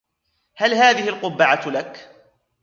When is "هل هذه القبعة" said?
0.55-1.67